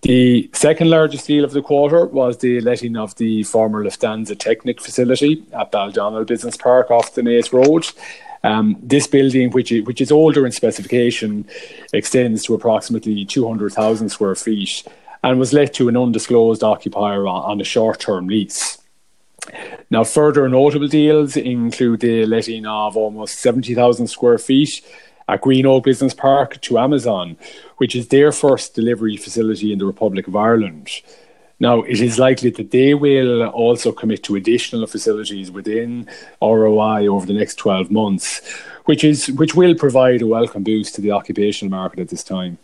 The 0.03 0.51
second 0.53 0.91
largest 0.91 1.27
deal 1.27 1.45
of 1.45 1.53
the 1.53 1.63
quarter 1.63 2.07
was 2.07 2.39
the 2.39 2.61
letting 2.61 2.97
of 2.97 3.17
the 3.17 3.43
former 3.45 3.83
Lufthansa 3.85 4.37
Technik 4.37 4.81
facility 4.81 5.45
at 5.53 5.73
Baldonnel 5.73 6.27
Business 6.27 6.57
Park 6.57 6.91
off 6.91 7.15
the 7.15 7.23
Naas 7.23 7.53
Road. 7.53 7.89
Um, 8.47 8.76
this 8.81 9.09
building, 9.09 9.50
which 9.50 9.73
is, 9.73 9.85
which 9.87 10.00
is 10.00 10.12
older 10.12 10.47
in 10.47 10.53
specification, 10.53 11.49
extends 11.93 12.45
to 12.45 12.55
approximately 12.55 13.25
200,000 13.25 14.09
square 14.09 14.37
feet 14.37 14.85
and 15.25 15.41
was 15.41 15.53
let 15.53 15.75
to 15.75 15.88
an 15.88 15.97
undisclosed 15.97 16.62
occupier 16.62 17.26
on, 17.26 17.43
on 17.50 17.61
a 17.61 17.65
short 17.65 17.99
term 17.99 18.29
lease. 18.29 18.79
Now, 19.91 20.05
further 20.05 20.49
notable 20.49 20.87
deals 20.87 21.37
include 21.37 22.00
the 22.00 22.25
letting 22.25 22.67
of 22.67 22.97
almost 22.97 23.41
70,000 23.41 24.07
square 24.07 24.38
feet 24.38 24.81
at 25.29 25.41
Greenogue 25.41 25.83
Business 25.83 26.15
Park 26.15 26.61
to 26.62 26.79
Amazon, 26.79 27.37
which 27.79 27.97
is 27.97 28.07
their 28.09 28.31
first 28.31 28.75
delivery 28.76 29.17
facility 29.17 29.73
in 29.73 29.81
the 29.81 29.87
Republic 29.87 30.29
of 30.29 30.37
Ireland. 30.37 30.88
Now, 31.59 31.83
it 31.83 32.01
is 32.01 32.19
likely 32.19 32.51
that 32.51 32.71
they 32.71 32.93
will 32.93 33.47
also 33.47 33.91
commit 33.91 34.23
to 34.25 34.37
additional 34.37 34.87
facilities 34.87 35.51
within 35.51 36.09
ROI 36.43 37.07
over 37.07 37.25
the 37.25 37.33
next 37.33 37.55
12 37.55 37.91
months, 37.91 38.43
which, 38.85 39.03
is, 39.03 39.31
which 39.33 39.55
will 39.55 39.75
provide 39.75 40.21
a 40.21 40.27
welcome 40.27 40.63
boost 40.63 40.95
to 40.97 41.01
the 41.01 41.13
occupational 41.13 41.71
market 41.71 42.01
at 42.01 42.09
this 42.11 42.23
time. 42.23 42.59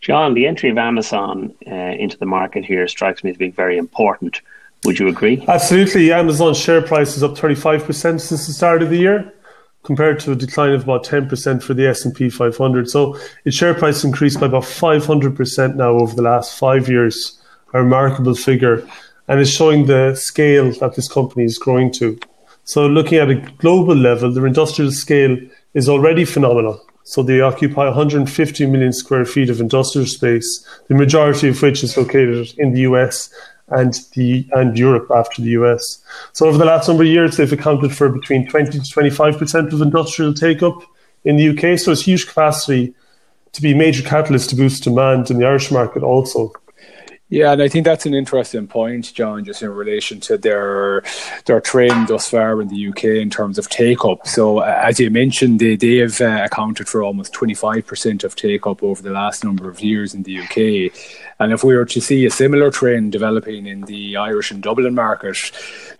John, 0.00 0.34
the 0.34 0.46
entry 0.46 0.70
of 0.70 0.78
Amazon 0.78 1.54
uh, 1.66 1.74
into 1.74 2.16
the 2.16 2.26
market 2.26 2.64
here 2.64 2.86
strikes 2.88 3.22
me 3.22 3.30
as 3.30 3.36
being 3.36 3.52
very 3.52 3.76
important. 3.76 4.40
Would 4.84 4.98
you 4.98 5.08
agree? 5.08 5.44
Absolutely. 5.48 6.12
Amazon's 6.12 6.58
share 6.58 6.80
price 6.80 7.16
is 7.16 7.22
up 7.22 7.32
35% 7.32 8.20
since 8.20 8.28
the 8.28 8.52
start 8.52 8.82
of 8.82 8.90
the 8.90 8.98
year 8.98 9.32
compared 9.82 10.20
to 10.20 10.32
a 10.32 10.36
decline 10.36 10.72
of 10.72 10.82
about 10.82 11.04
10% 11.04 11.62
for 11.62 11.74
the 11.74 11.86
S&P 11.86 12.28
500. 12.28 12.88
So 12.88 13.18
its 13.44 13.56
share 13.56 13.74
price 13.74 14.04
increased 14.04 14.40
by 14.40 14.46
about 14.46 14.64
500% 14.64 15.76
now 15.76 15.90
over 15.90 16.14
the 16.14 16.22
last 16.22 16.58
five 16.58 16.88
years 16.88 17.35
a 17.76 17.82
remarkable 17.82 18.34
figure 18.34 18.86
and 19.28 19.40
is 19.40 19.52
showing 19.52 19.86
the 19.86 20.14
scale 20.14 20.72
that 20.80 20.94
this 20.94 21.08
company 21.08 21.44
is 21.44 21.58
growing 21.58 21.92
to. 21.92 22.18
So, 22.64 22.86
looking 22.86 23.18
at 23.18 23.30
a 23.30 23.36
global 23.58 23.94
level, 23.94 24.32
their 24.32 24.46
industrial 24.46 24.90
scale 24.90 25.36
is 25.74 25.88
already 25.88 26.24
phenomenal. 26.24 26.82
So 27.08 27.22
they 27.22 27.40
occupy 27.40 27.84
150 27.84 28.66
million 28.66 28.92
square 28.92 29.24
feet 29.24 29.48
of 29.48 29.60
industrial 29.60 30.08
space, 30.08 30.66
the 30.88 30.96
majority 30.96 31.48
of 31.48 31.62
which 31.62 31.84
is 31.84 31.96
located 31.96 32.52
in 32.58 32.72
the 32.72 32.80
US 32.80 33.30
and 33.68 33.94
the 34.14 34.44
and 34.52 34.76
Europe 34.76 35.08
after 35.14 35.40
the 35.40 35.50
US. 35.50 36.02
So 36.32 36.48
over 36.48 36.58
the 36.58 36.64
last 36.64 36.88
number 36.88 37.04
of 37.04 37.08
years, 37.08 37.36
they've 37.36 37.52
accounted 37.52 37.94
for 37.94 38.08
between 38.08 38.48
20 38.48 38.80
to 38.80 38.90
25 38.90 39.38
percent 39.38 39.72
of 39.72 39.82
industrial 39.82 40.34
take 40.34 40.64
up 40.64 40.82
in 41.24 41.36
the 41.36 41.50
UK. 41.50 41.78
So 41.78 41.92
it's 41.92 42.02
huge 42.02 42.26
capacity 42.26 42.92
to 43.52 43.62
be 43.62 43.72
a 43.72 43.76
major 43.76 44.02
catalyst 44.02 44.50
to 44.50 44.56
boost 44.56 44.82
demand 44.82 45.30
in 45.30 45.38
the 45.38 45.46
Irish 45.46 45.70
market 45.70 46.02
also. 46.02 46.52
Yeah, 47.28 47.50
and 47.52 47.60
I 47.60 47.68
think 47.68 47.84
that's 47.84 48.06
an 48.06 48.14
interesting 48.14 48.68
point, 48.68 49.12
John, 49.12 49.44
just 49.44 49.60
in 49.60 49.70
relation 49.70 50.20
to 50.20 50.38
their 50.38 51.02
their 51.46 51.60
trend 51.60 52.06
thus 52.06 52.28
far 52.30 52.60
in 52.62 52.68
the 52.68 52.88
UK 52.88 53.04
in 53.04 53.30
terms 53.30 53.58
of 53.58 53.68
take 53.68 54.04
up. 54.04 54.28
So, 54.28 54.58
uh, 54.58 54.80
as 54.84 55.00
you 55.00 55.10
mentioned, 55.10 55.58
they, 55.58 55.74
they 55.74 55.96
have 55.96 56.20
uh, 56.20 56.42
accounted 56.44 56.88
for 56.88 57.02
almost 57.02 57.32
25% 57.34 58.22
of 58.22 58.36
take 58.36 58.64
up 58.68 58.80
over 58.80 59.02
the 59.02 59.10
last 59.10 59.42
number 59.42 59.68
of 59.68 59.80
years 59.80 60.14
in 60.14 60.22
the 60.22 60.38
UK. 60.38 60.92
And 61.38 61.52
if 61.52 61.62
we 61.62 61.76
were 61.76 61.84
to 61.84 62.00
see 62.00 62.24
a 62.24 62.30
similar 62.30 62.70
trend 62.70 63.12
developing 63.12 63.66
in 63.66 63.82
the 63.82 64.16
Irish 64.16 64.50
and 64.50 64.62
Dublin 64.62 64.94
market, 64.94 65.36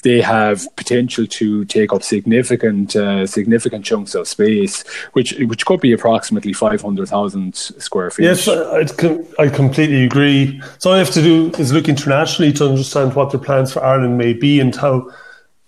they 0.03 0.21
have 0.21 0.67
potential 0.77 1.27
to 1.27 1.65
take 1.67 1.93
up 1.93 2.03
significant 2.03 2.97
uh, 2.97 3.27
significant 3.27 3.85
chunks 3.85 4.15
of 4.15 4.27
space, 4.29 4.85
which 5.13 5.33
which 5.33 5.67
could 5.67 5.81
be 5.81 5.93
approximately 5.93 6.53
500,000 6.53 7.55
square 7.55 8.11
feet. 8.11 8.25
Yes, 8.25 8.49
I, 8.49 8.87
I 9.39 9.49
completely 9.49 10.05
agree. 10.05 10.61
So 10.79 10.91
all 10.91 10.97
I 10.97 11.01
have 11.01 11.11
to 11.11 11.23
do 11.23 11.51
is 11.59 11.73
look 11.73 11.89
internationally 11.89 12.53
to 12.55 12.69
understand 12.69 13.15
what 13.15 13.31
their 13.31 13.41
plans 13.41 13.73
for 13.73 13.85
Ireland 13.85 14.17
may 14.17 14.33
be 14.33 14.61
and 14.61 14.75
how 14.75 15.11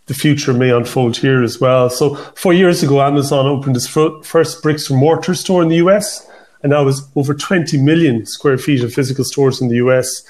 the 0.07 0.15
future 0.15 0.55
may 0.55 0.71
unfold 0.71 1.17
here 1.17 1.43
as 1.43 1.61
well. 1.61 1.91
So 1.91 2.15
four 2.35 2.55
years 2.55 2.83
ago, 2.83 3.03
Amazon 3.03 3.47
opened 3.47 3.77
its 3.77 3.87
first 3.87 4.63
bricks 4.63 4.89
and 4.89 4.99
mortar 4.99 5.35
store 5.35 5.63
in 5.63 5.69
the 5.69 5.77
US 5.77 6.28
and 6.63 6.71
now 6.71 6.85
has 6.87 7.07
over 7.17 7.35
20 7.35 7.81
million 7.81 8.27
square 8.27 8.59
feet 8.59 8.83
of 8.83 8.93
physical 8.93 9.25
stores 9.25 9.61
in 9.61 9.69
the 9.69 9.77
US 9.77 10.23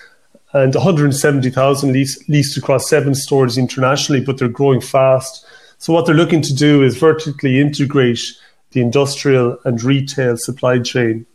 and 0.53 0.75
170,000 0.75 1.93
leased, 1.93 2.29
leased 2.29 2.57
across 2.57 2.89
seven 2.89 3.15
stores 3.15 3.59
internationally, 3.59 4.21
but 4.25 4.39
they're 4.39 4.49
growing 4.49 4.81
fast. 4.81 5.45
So 5.79 5.93
what 5.93 6.07
they're 6.07 6.15
looking 6.15 6.43
to 6.43 6.55
do 6.55 6.83
is 6.83 6.97
vertically 6.97 7.61
integrate 7.61 8.21
the 8.73 8.81
industrial 8.81 9.59
and 9.65 9.83
retail 9.83 10.37
supply 10.37 10.79
chain. 10.81 11.27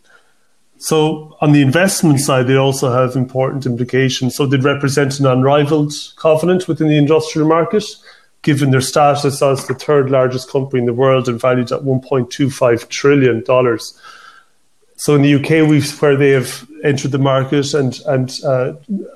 So 0.77 1.37
on 1.39 1.53
the 1.53 1.61
investment 1.61 2.19
side, 2.19 2.47
they 2.47 2.57
also 2.57 2.91
have 2.91 3.15
important 3.15 3.65
implications. 3.65 4.35
So 4.35 4.45
they 4.45 4.57
represent 4.57 5.19
an 5.19 5.25
unrivaled 5.25 5.93
covenant 6.17 6.67
within 6.67 6.89
the 6.89 6.97
industrial 6.97 7.47
market, 7.47 7.85
given 8.41 8.71
their 8.71 8.81
status 8.81 9.41
as 9.41 9.67
the 9.67 9.75
third 9.75 10.09
largest 10.09 10.49
company 10.49 10.81
in 10.81 10.85
the 10.85 10.93
world 10.93 11.29
and 11.29 11.39
valued 11.39 11.71
at 11.71 11.81
$1.25 11.81 12.89
trillion. 12.89 13.43
So 15.03 15.15
in 15.15 15.21
the 15.21 15.35
UK, 15.35 15.67
we've 15.67 16.01
where 16.01 16.15
they 16.15 16.29
have 16.29 16.65
entered 16.81 17.11
the 17.11 17.17
market 17.17 17.73
and 17.73 17.99
and 18.05 18.39
uh, 18.45 18.71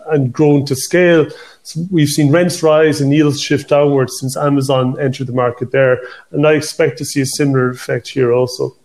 and 0.08 0.34
grown 0.34 0.66
to 0.66 0.76
scale. 0.76 1.30
So 1.64 1.86
we've 1.90 2.10
seen 2.10 2.30
rents 2.30 2.62
rise 2.62 3.00
and 3.00 3.14
yields 3.14 3.40
shift 3.40 3.70
downwards 3.70 4.20
since 4.20 4.36
Amazon 4.36 5.00
entered 5.00 5.28
the 5.28 5.34
market 5.34 5.72
there, 5.72 6.02
and 6.32 6.46
I 6.46 6.56
expect 6.56 6.98
to 6.98 7.06
see 7.06 7.22
a 7.22 7.26
similar 7.26 7.70
effect 7.70 8.10
here 8.10 8.34
also. 8.34 8.76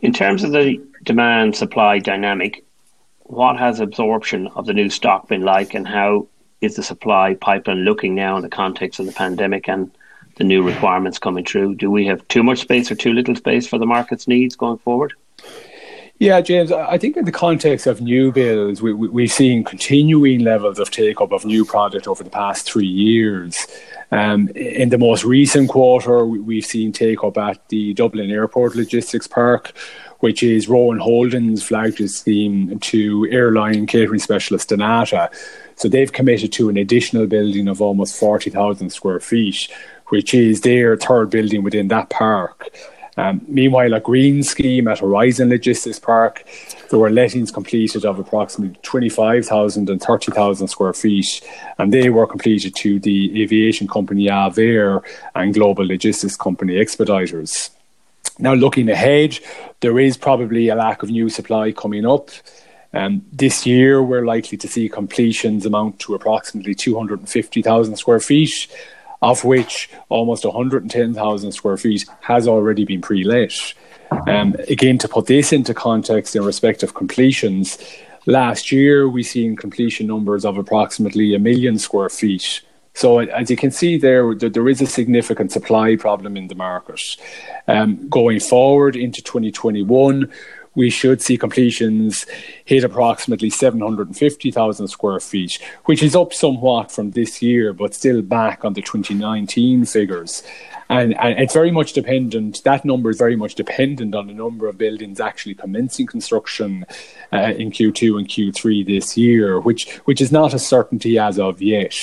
In 0.00 0.12
terms 0.12 0.44
of 0.44 0.52
the 0.52 0.78
demand 1.02 1.56
supply 1.56 1.98
dynamic, 1.98 2.62
what 3.20 3.58
has 3.58 3.80
absorption 3.80 4.48
of 4.48 4.66
the 4.66 4.74
new 4.74 4.90
stock 4.90 5.28
been 5.28 5.40
like, 5.40 5.72
and 5.72 5.88
how 5.88 6.28
is 6.60 6.76
the 6.76 6.82
supply 6.82 7.36
pipeline 7.40 7.84
looking 7.86 8.14
now 8.14 8.36
in 8.36 8.42
the 8.42 8.50
context 8.50 9.00
of 9.00 9.06
the 9.06 9.12
pandemic 9.12 9.66
and 9.66 9.90
the 10.36 10.44
new 10.44 10.62
requirements 10.62 11.18
coming 11.18 11.46
through? 11.46 11.76
Do 11.76 11.90
we 11.90 12.04
have 12.04 12.28
too 12.28 12.42
much 12.42 12.58
space 12.58 12.90
or 12.90 12.96
too 12.96 13.14
little 13.14 13.34
space 13.34 13.66
for 13.66 13.78
the 13.78 13.86
market's 13.86 14.28
needs 14.28 14.56
going 14.56 14.76
forward? 14.76 15.14
Yeah, 16.20 16.42
James, 16.42 16.70
I 16.70 16.98
think 16.98 17.16
in 17.16 17.24
the 17.24 17.32
context 17.32 17.86
of 17.86 18.02
new 18.02 18.30
builds, 18.30 18.82
we, 18.82 18.92
we, 18.92 19.22
have 19.22 19.32
seen 19.32 19.64
continuing 19.64 20.40
levels 20.40 20.78
of 20.78 20.90
take 20.90 21.18
up 21.18 21.32
of 21.32 21.46
new 21.46 21.64
product 21.64 22.06
over 22.06 22.22
the 22.22 22.28
past 22.28 22.70
three 22.70 22.86
years. 22.86 23.66
Um, 24.10 24.48
in 24.48 24.90
the 24.90 24.98
most 24.98 25.24
recent 25.24 25.70
quarter, 25.70 26.26
we've 26.26 26.66
seen 26.66 26.92
take 26.92 27.24
up 27.24 27.38
at 27.38 27.66
the 27.70 27.94
Dublin 27.94 28.30
Airport 28.30 28.76
Logistics 28.76 29.26
Park, 29.26 29.72
which 30.18 30.42
is 30.42 30.68
Rohan 30.68 30.98
Holdings 30.98 31.62
flagship 31.62 32.10
scheme 32.10 32.78
to 32.80 33.26
airline 33.30 33.86
catering 33.86 34.20
specialist 34.20 34.68
dnata. 34.68 35.32
So 35.76 35.88
they've 35.88 36.12
committed 36.12 36.52
to 36.52 36.68
an 36.68 36.76
additional 36.76 37.28
building 37.28 37.66
of 37.66 37.80
almost 37.80 38.20
40,000 38.20 38.90
square 38.90 39.20
feet, 39.20 39.72
which 40.08 40.34
is 40.34 40.60
their 40.60 40.98
third 40.98 41.30
building 41.30 41.62
within 41.62 41.88
that 41.88 42.10
park. 42.10 42.68
Um, 43.16 43.42
meanwhile, 43.48 43.92
a 43.92 44.00
green 44.00 44.42
scheme 44.42 44.88
at 44.88 45.00
Horizon 45.00 45.50
Logistics 45.50 45.98
Park, 45.98 46.44
there 46.90 46.98
were 46.98 47.10
lettings 47.10 47.50
completed 47.50 48.04
of 48.04 48.18
approximately 48.18 48.78
25,000 48.82 49.88
and 49.88 50.00
30,000 50.00 50.68
square 50.68 50.92
feet, 50.92 51.40
and 51.78 51.92
they 51.92 52.10
were 52.10 52.26
completed 52.26 52.74
to 52.76 52.98
the 53.00 53.42
aviation 53.42 53.88
company 53.88 54.26
Avair 54.26 55.02
and 55.34 55.54
global 55.54 55.86
logistics 55.86 56.36
company 56.36 56.78
Expeditors. 56.78 57.70
Now, 58.38 58.54
looking 58.54 58.88
ahead, 58.88 59.38
there 59.80 59.98
is 59.98 60.16
probably 60.16 60.68
a 60.68 60.74
lack 60.74 61.02
of 61.02 61.10
new 61.10 61.28
supply 61.28 61.72
coming 61.72 62.06
up. 62.06 62.30
Um, 62.92 63.24
this 63.32 63.66
year, 63.66 64.02
we're 64.02 64.24
likely 64.24 64.58
to 64.58 64.68
see 64.68 64.88
completions 64.88 65.66
amount 65.66 66.00
to 66.00 66.14
approximately 66.14 66.74
250,000 66.74 67.96
square 67.96 68.20
feet 68.20 68.66
of 69.22 69.44
which 69.44 69.90
almost 70.08 70.44
110,000 70.44 71.52
square 71.52 71.76
feet 71.76 72.04
has 72.20 72.48
already 72.48 72.84
been 72.84 73.00
pre 73.00 73.24
let. 73.24 73.74
Um, 74.26 74.56
again, 74.68 74.98
to 74.98 75.08
put 75.08 75.26
this 75.26 75.52
into 75.52 75.74
context 75.74 76.34
in 76.34 76.44
respect 76.44 76.82
of 76.82 76.94
completions, 76.94 77.78
last 78.26 78.72
year 78.72 79.08
we 79.08 79.22
seen 79.22 79.56
completion 79.56 80.06
numbers 80.06 80.44
of 80.44 80.58
approximately 80.58 81.34
a 81.34 81.38
million 81.38 81.78
square 81.78 82.08
feet. 82.08 82.62
So, 82.94 83.20
as 83.20 83.50
you 83.50 83.56
can 83.56 83.70
see 83.70 83.98
there, 83.98 84.34
there 84.34 84.68
is 84.68 84.80
a 84.80 84.86
significant 84.86 85.52
supply 85.52 85.94
problem 85.94 86.36
in 86.36 86.48
the 86.48 86.56
market. 86.56 87.00
Um, 87.68 88.08
going 88.08 88.40
forward 88.40 88.96
into 88.96 89.22
2021, 89.22 90.30
we 90.74 90.90
should 90.90 91.20
see 91.20 91.36
completions 91.36 92.26
hit 92.64 92.84
approximately 92.84 93.50
750,000 93.50 94.88
square 94.88 95.20
feet, 95.20 95.58
which 95.86 96.02
is 96.02 96.14
up 96.14 96.32
somewhat 96.32 96.92
from 96.92 97.10
this 97.10 97.42
year, 97.42 97.72
but 97.72 97.94
still 97.94 98.22
back 98.22 98.64
on 98.64 98.74
the 98.74 98.82
2019 98.82 99.84
figures. 99.84 100.42
And, 100.88 101.16
and, 101.18 101.38
it's 101.38 101.54
very 101.54 101.70
much 101.70 101.92
dependent, 101.92 102.62
that 102.64 102.84
number 102.84 103.10
is 103.10 103.18
very 103.18 103.36
much 103.36 103.54
dependent 103.54 104.14
on 104.14 104.26
the 104.26 104.34
number 104.34 104.68
of 104.68 104.76
buildings 104.76 105.20
actually 105.20 105.54
commencing 105.54 106.06
construction 106.06 106.84
uh, 107.32 107.52
in 107.56 107.70
Q2 107.70 108.18
and 108.18 108.28
Q3 108.28 108.86
this 108.86 109.16
year, 109.16 109.60
which, 109.60 109.90
which 110.04 110.20
is 110.20 110.32
not 110.32 110.54
a 110.54 110.58
certainty 110.58 111.18
as 111.18 111.38
of 111.38 111.62
yet. 111.62 111.94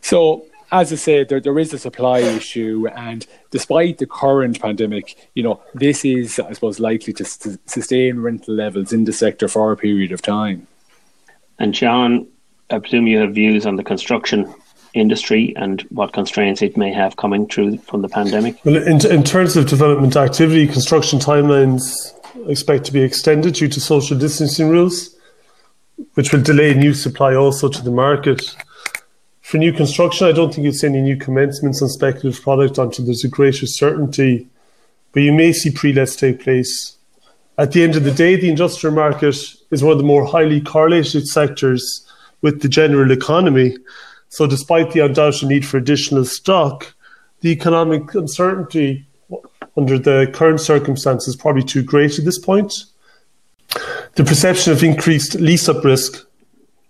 So 0.00 0.46
as 0.72 0.92
I 0.92 0.96
said, 0.96 1.28
there, 1.28 1.40
there 1.40 1.58
is 1.58 1.72
a 1.72 1.78
supply 1.78 2.18
issue, 2.20 2.86
and 2.94 3.26
despite 3.50 3.98
the 3.98 4.06
current 4.06 4.60
pandemic, 4.60 5.28
you 5.34 5.42
know, 5.42 5.62
this 5.74 6.04
is, 6.04 6.38
I 6.38 6.52
suppose, 6.52 6.80
likely 6.80 7.12
to 7.14 7.24
sustain 7.24 8.20
rental 8.20 8.54
levels 8.54 8.92
in 8.92 9.04
the 9.04 9.12
sector 9.12 9.48
for 9.48 9.72
a 9.72 9.76
period 9.76 10.12
of 10.12 10.22
time. 10.22 10.66
And 11.58 11.74
John, 11.74 12.26
I 12.70 12.78
presume 12.78 13.06
you 13.06 13.18
have 13.18 13.34
views 13.34 13.66
on 13.66 13.76
the 13.76 13.84
construction 13.84 14.52
industry 14.94 15.52
and 15.56 15.82
what 15.90 16.12
constraints 16.12 16.62
it 16.62 16.76
may 16.76 16.92
have 16.92 17.16
coming 17.16 17.46
through 17.46 17.78
from 17.78 18.02
the 18.02 18.08
pandemic. 18.08 18.64
Well, 18.64 18.76
in, 18.76 19.04
in 19.06 19.22
terms 19.24 19.56
of 19.56 19.66
development 19.66 20.16
activity, 20.16 20.66
construction 20.66 21.18
timelines 21.18 22.12
expect 22.48 22.84
to 22.86 22.92
be 22.92 23.02
extended 23.02 23.54
due 23.54 23.68
to 23.68 23.80
social 23.80 24.18
distancing 24.18 24.68
rules, 24.68 25.16
which 26.14 26.32
will 26.32 26.42
delay 26.42 26.74
new 26.74 26.94
supply 26.94 27.34
also 27.34 27.68
to 27.68 27.82
the 27.82 27.90
market. 27.90 28.56
For 29.54 29.58
new 29.58 29.72
construction, 29.72 30.26
I 30.26 30.32
don't 30.32 30.52
think 30.52 30.64
you'd 30.64 30.74
see 30.74 30.88
any 30.88 31.00
new 31.00 31.16
commencements 31.16 31.80
on 31.80 31.88
speculative 31.88 32.42
product 32.42 32.76
until 32.76 33.04
there's 33.04 33.22
a 33.22 33.28
greater 33.28 33.68
certainty, 33.68 34.48
but 35.12 35.22
you 35.22 35.32
may 35.32 35.52
see 35.52 35.70
pre-lets 35.70 36.16
take 36.16 36.42
place. 36.42 36.96
At 37.56 37.70
the 37.70 37.84
end 37.84 37.94
of 37.94 38.02
the 38.02 38.10
day, 38.10 38.34
the 38.34 38.50
industrial 38.50 38.96
market 38.96 39.36
is 39.70 39.84
one 39.84 39.92
of 39.92 39.98
the 39.98 40.02
more 40.02 40.24
highly 40.24 40.60
correlated 40.60 41.28
sectors 41.28 42.04
with 42.42 42.62
the 42.62 42.68
general 42.68 43.12
economy. 43.12 43.76
So 44.28 44.48
despite 44.48 44.90
the 44.90 45.04
undoubted 45.04 45.48
need 45.48 45.64
for 45.64 45.76
additional 45.76 46.24
stock, 46.24 46.92
the 47.40 47.50
economic 47.50 48.12
uncertainty 48.12 49.06
under 49.76 50.00
the 50.00 50.28
current 50.34 50.62
circumstances 50.62 51.28
is 51.28 51.36
probably 51.36 51.62
too 51.62 51.84
great 51.84 52.18
at 52.18 52.24
this 52.24 52.40
point. 52.40 52.86
The 54.16 54.24
perception 54.24 54.72
of 54.72 54.82
increased 54.82 55.36
lease 55.36 55.68
up 55.68 55.84
risk 55.84 56.26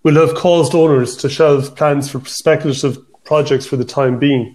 will 0.05 0.15
have 0.15 0.37
caused 0.37 0.75
owners 0.75 1.17
to 1.17 1.29
shelve 1.29 1.75
plans 1.75 2.09
for 2.09 2.25
speculative 2.27 2.99
projects 3.25 3.67
for 3.67 3.77
the 3.77 3.85
time 3.85 4.19
being. 4.19 4.55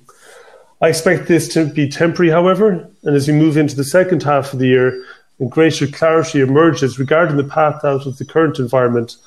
I 0.82 0.88
expect 0.88 1.28
this 1.28 1.48
to 1.50 1.66
be 1.66 1.90
temporary, 1.90 2.32
however, 2.32 2.90
and 3.04 3.16
as 3.16 3.28
we 3.28 3.34
move 3.34 3.58
into 3.58 3.76
the 3.76 3.84
second 3.84 4.24
half 4.24 4.54
of 4.54 4.60
the 4.60 4.68
year 4.68 5.04
and 5.40 5.52
greater 5.52 5.88
clarity 5.88 6.40
emerges 6.40 7.00
regarding 7.00 7.36
the 7.36 7.44
path 7.44 7.84
out 7.84 8.06
of 8.06 8.18
the 8.18 8.26
current 8.26 8.60
environment, 8.60 9.18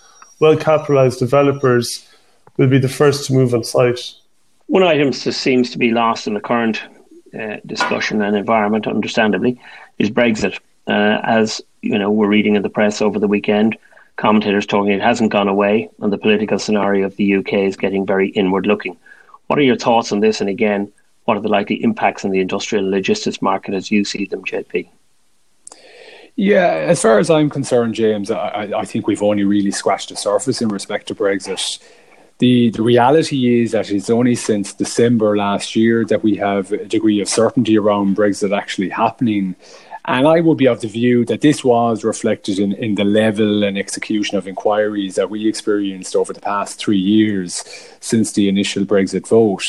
well 0.40 0.56
capitalized 0.56 1.18
developers 1.18 2.08
will 2.56 2.68
be 2.68 2.78
the 2.78 2.88
first 2.88 3.26
to 3.26 3.34
move 3.34 3.52
on 3.52 3.64
site. 3.64 4.14
One 4.66 4.82
item 4.82 5.10
that 5.10 5.32
seems 5.32 5.70
to 5.70 5.78
be 5.78 5.90
lost 5.90 6.26
in 6.26 6.34
the 6.34 6.40
current 6.40 6.82
uh, 7.38 7.56
discussion 7.66 8.22
and 8.22 8.36
environment, 8.36 8.86
understandably, 8.86 9.60
is 9.98 10.10
Brexit. 10.10 10.58
uh, 10.86 11.20
as 11.24 11.60
you 11.82 11.98
know, 11.98 12.10
we're 12.10 12.28
reading 12.28 12.56
in 12.56 12.62
the 12.62 12.70
press 12.70 13.02
over 13.02 13.18
the 13.18 13.28
weekend, 13.28 13.76
commentators 14.16 14.66
talking 14.66 14.92
it 14.92 15.00
hasn't 15.00 15.32
gone 15.32 15.48
away, 15.48 15.88
and 16.00 16.12
the 16.12 16.18
political 16.18 16.58
scenario 16.58 17.06
of 17.06 17.16
the 17.16 17.36
UK 17.36 17.54
is 17.54 17.76
getting 17.76 18.06
very 18.06 18.28
inward 18.30 18.66
looking. 18.66 18.96
What 19.46 19.58
are 19.58 19.62
your 19.62 19.76
thoughts 19.76 20.12
on 20.12 20.20
this? 20.20 20.40
And 20.40 20.48
again, 20.48 20.92
what 21.24 21.36
are 21.36 21.40
the 21.40 21.48
likely 21.48 21.82
impacts 21.82 22.24
on 22.24 22.30
the 22.30 22.40
industrial 22.40 22.88
logistics 22.88 23.42
market 23.42 23.74
as 23.74 23.90
you 23.90 24.04
see 24.04 24.26
them, 24.26 24.44
JP? 24.44 24.88
Yeah, 26.34 26.68
as 26.88 27.02
far 27.02 27.18
as 27.18 27.28
I'm 27.28 27.50
concerned, 27.50 27.94
James, 27.94 28.30
I, 28.30 28.70
I 28.74 28.84
think 28.84 29.06
we've 29.06 29.22
only 29.22 29.44
really 29.44 29.70
scratched 29.70 30.08
the 30.08 30.16
surface 30.16 30.62
in 30.62 30.68
respect 30.68 31.08
to 31.08 31.14
Brexit. 31.14 31.78
The, 32.38 32.70
the 32.70 32.82
reality 32.82 33.62
is 33.62 33.72
that 33.72 33.90
it's 33.90 34.08
only 34.08 34.34
since 34.34 34.72
December 34.72 35.36
last 35.36 35.76
year 35.76 36.04
that 36.06 36.22
we 36.22 36.36
have 36.36 36.72
a 36.72 36.86
degree 36.86 37.20
of 37.20 37.28
certainty 37.28 37.76
around 37.76 38.16
Brexit 38.16 38.56
actually 38.56 38.88
happening. 38.88 39.54
And 40.04 40.26
I 40.26 40.40
would 40.40 40.58
be 40.58 40.66
of 40.66 40.80
the 40.80 40.88
view 40.88 41.24
that 41.26 41.42
this 41.42 41.62
was 41.62 42.02
reflected 42.02 42.58
in, 42.58 42.72
in 42.72 42.96
the 42.96 43.04
level 43.04 43.62
and 43.62 43.78
execution 43.78 44.36
of 44.36 44.48
inquiries 44.48 45.14
that 45.14 45.30
we 45.30 45.46
experienced 45.46 46.16
over 46.16 46.32
the 46.32 46.40
past 46.40 46.78
three 46.78 46.98
years 46.98 47.62
since 48.00 48.32
the 48.32 48.48
initial 48.48 48.84
Brexit 48.84 49.28
vote. 49.28 49.62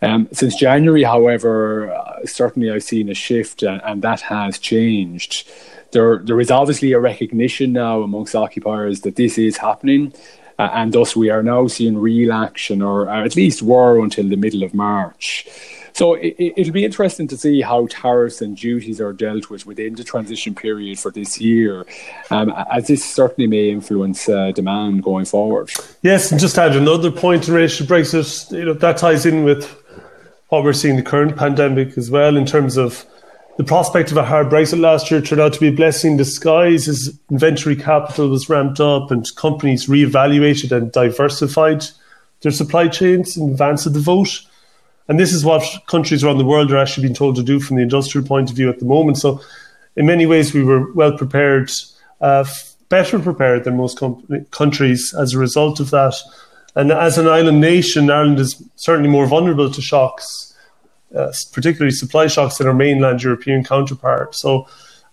Um, 0.00 0.28
since 0.32 0.54
January, 0.54 1.02
however, 1.02 1.92
uh, 1.92 2.24
certainly 2.24 2.70
I've 2.70 2.84
seen 2.84 3.08
a 3.08 3.14
shift, 3.14 3.64
and, 3.64 3.82
and 3.84 4.02
that 4.02 4.20
has 4.20 4.58
changed. 4.58 5.50
There, 5.90 6.18
there 6.18 6.40
is 6.40 6.50
obviously 6.50 6.92
a 6.92 7.00
recognition 7.00 7.72
now 7.72 8.02
amongst 8.02 8.36
occupiers 8.36 9.00
that 9.00 9.16
this 9.16 9.36
is 9.36 9.56
happening. 9.56 10.14
Uh, 10.58 10.70
and 10.74 10.92
thus, 10.92 11.16
we 11.16 11.28
are 11.28 11.42
now 11.42 11.66
seeing 11.66 11.98
real 11.98 12.32
action, 12.32 12.82
or 12.82 13.08
at 13.08 13.34
least 13.34 13.62
were 13.62 14.00
until 14.00 14.28
the 14.28 14.36
middle 14.36 14.62
of 14.62 14.74
March. 14.74 15.46
So 15.94 16.14
it, 16.14 16.54
will 16.56 16.72
be 16.72 16.84
interesting 16.84 17.28
to 17.28 17.36
see 17.36 17.60
how 17.60 17.86
tariffs 17.88 18.40
and 18.40 18.56
duties 18.56 19.00
are 19.00 19.12
dealt 19.12 19.50
with 19.50 19.66
within 19.66 19.94
the 19.94 20.04
transition 20.04 20.54
period 20.54 20.98
for 20.98 21.10
this 21.10 21.40
year, 21.40 21.84
um, 22.30 22.54
as 22.70 22.86
this 22.86 23.04
certainly 23.04 23.46
may 23.46 23.70
influence 23.70 24.28
uh, 24.28 24.52
demand 24.52 25.02
going 25.02 25.26
forward. 25.26 25.70
Yes, 26.02 26.32
and 26.32 26.40
just 26.40 26.58
add 26.58 26.74
another 26.76 27.10
point 27.10 27.48
in 27.48 27.54
relation 27.54 27.86
to 27.86 27.92
Brexit. 27.92 28.50
You 28.52 28.64
know 28.64 28.74
that 28.74 28.96
ties 28.96 29.26
in 29.26 29.44
with 29.44 29.70
what 30.48 30.64
we're 30.64 30.72
seeing 30.72 30.96
the 30.96 31.02
current 31.02 31.36
pandemic 31.36 31.96
as 31.96 32.10
well 32.10 32.36
in 32.36 32.44
terms 32.44 32.76
of 32.76 33.06
the 33.58 33.64
prospect 33.64 34.10
of 34.10 34.16
a 34.16 34.24
hard 34.24 34.48
Brexit 34.48 34.80
last 34.80 35.10
year 35.10 35.20
turned 35.20 35.40
out 35.40 35.52
to 35.52 35.60
be 35.60 35.68
a 35.68 35.72
blessing 35.72 36.12
in 36.12 36.16
disguise 36.16 36.88
as 36.88 37.18
inventory 37.30 37.76
capital 37.76 38.28
was 38.28 38.48
ramped 38.48 38.80
up 38.80 39.10
and 39.10 39.26
companies 39.36 39.88
re-evaluated 39.88 40.72
and 40.72 40.90
diversified 40.90 41.84
their 42.40 42.52
supply 42.52 42.88
chains 42.88 43.36
in 43.36 43.50
advance 43.50 43.84
of 43.84 43.92
the 43.92 44.00
vote. 44.00 44.40
And 45.08 45.18
this 45.18 45.32
is 45.32 45.44
what 45.44 45.64
countries 45.86 46.22
around 46.22 46.38
the 46.38 46.44
world 46.44 46.72
are 46.72 46.78
actually 46.78 47.02
being 47.02 47.14
told 47.14 47.36
to 47.36 47.42
do 47.42 47.60
from 47.60 47.76
the 47.76 47.82
industrial 47.82 48.26
point 48.26 48.50
of 48.50 48.56
view 48.56 48.68
at 48.68 48.78
the 48.78 48.84
moment. 48.84 49.18
So, 49.18 49.40
in 49.96 50.06
many 50.06 50.26
ways, 50.26 50.54
we 50.54 50.62
were 50.62 50.92
well 50.94 51.16
prepared, 51.16 51.70
uh, 52.20 52.44
better 52.88 53.18
prepared 53.18 53.64
than 53.64 53.76
most 53.76 53.98
com- 53.98 54.46
countries 54.50 55.14
as 55.18 55.34
a 55.34 55.38
result 55.38 55.80
of 55.80 55.90
that. 55.90 56.14
And 56.74 56.90
as 56.90 57.18
an 57.18 57.28
island 57.28 57.60
nation, 57.60 58.10
Ireland 58.10 58.38
is 58.38 58.62
certainly 58.76 59.10
more 59.10 59.26
vulnerable 59.26 59.70
to 59.70 59.82
shocks, 59.82 60.54
uh, 61.14 61.32
particularly 61.52 61.90
supply 61.90 62.26
shocks 62.26 62.56
than 62.56 62.66
our 62.66 62.74
mainland 62.74 63.22
European 63.22 63.64
counterpart. 63.64 64.34
So, 64.34 64.66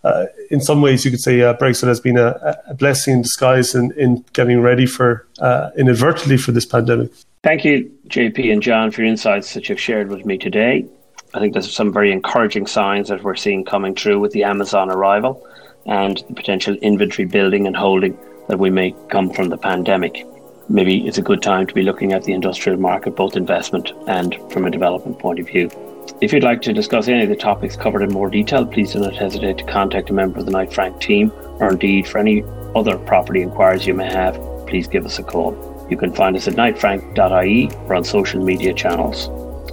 uh, 0.03 0.27
in 0.49 0.61
some 0.61 0.81
ways, 0.81 1.03
you 1.03 1.11
could 1.11 1.19
say 1.19 1.41
uh, 1.41 1.53
Brexit 1.55 1.87
has 1.87 1.99
been 1.99 2.17
a, 2.17 2.57
a, 2.67 2.73
blessing 2.73 3.15
in 3.15 3.21
disguise 3.21 3.75
in, 3.75 3.91
in 3.97 4.23
getting 4.31 4.61
ready 4.61 4.85
for, 4.85 5.27
uh, 5.39 5.71
inadvertently, 5.77 6.37
for 6.37 6.53
this 6.53 6.65
pandemic. 6.65 7.11
Thank 7.41 7.63
you, 7.63 7.89
JP 8.09 8.51
and 8.51 8.61
John, 8.61 8.91
for 8.91 8.99
your 9.01 9.09
insights 9.09 9.53
that 9.53 9.69
you've 9.69 9.79
shared 9.79 10.09
with 10.09 10.25
me 10.25 10.37
today. 10.37 10.85
I 11.33 11.39
think 11.39 11.53
there's 11.53 11.73
some 11.73 11.93
very 11.93 12.11
encouraging 12.11 12.67
signs 12.67 13.07
that 13.07 13.23
we're 13.23 13.37
seeing 13.37 13.63
coming 13.63 13.95
through 13.95 14.19
with 14.19 14.33
the 14.33 14.43
Amazon 14.43 14.91
arrival 14.91 15.47
and 15.85 16.21
the 16.27 16.33
potential 16.33 16.75
inventory 16.81 17.25
building 17.25 17.65
and 17.65 17.77
holding 17.77 18.17
that 18.49 18.59
we 18.59 18.69
may 18.69 18.93
come 19.07 19.31
from 19.31 19.47
the 19.47 19.57
pandemic. 19.57 20.27
Maybe 20.67 21.07
it's 21.07 21.17
a 21.17 21.21
good 21.21 21.41
time 21.41 21.65
to 21.67 21.73
be 21.73 21.81
looking 21.81 22.11
at 22.11 22.25
the 22.25 22.33
industrial 22.33 22.77
market, 22.77 23.15
both 23.15 23.37
investment 23.37 23.93
and 24.05 24.35
from 24.51 24.65
a 24.65 24.71
development 24.71 25.17
point 25.19 25.39
of 25.39 25.47
view. 25.47 25.71
If 26.19 26.33
you'd 26.33 26.43
like 26.43 26.61
to 26.63 26.73
discuss 26.73 27.07
any 27.07 27.23
of 27.23 27.29
the 27.29 27.37
topics 27.37 27.77
covered 27.77 28.01
in 28.01 28.11
more 28.11 28.29
detail, 28.29 28.65
please 28.65 28.91
do 28.91 28.99
not 28.99 29.15
hesitate 29.15 29.59
to 29.59 29.63
contact 29.63 30.09
a 30.09 30.13
member 30.13 30.39
of 30.39 30.45
the 30.45 30.51
Knight 30.51 30.73
Frank 30.73 30.99
team, 30.99 31.31
or 31.61 31.71
indeed 31.71 32.05
for 32.05 32.17
any 32.17 32.43
other 32.75 32.97
property 32.97 33.41
inquiries 33.41 33.87
you 33.87 33.93
may 33.93 34.11
have, 34.11 34.35
please 34.67 34.89
give 34.89 35.05
us 35.05 35.19
a 35.19 35.23
call. 35.23 35.68
You 35.89 35.97
can 35.97 36.13
find 36.13 36.35
us 36.35 36.47
at 36.47 36.53
knightfrank.ie 36.53 37.71
or 37.87 37.95
on 37.95 38.03
social 38.03 38.43
media 38.43 38.73
channels. 38.73 39.27